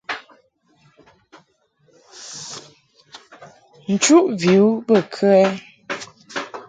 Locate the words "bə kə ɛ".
4.87-5.43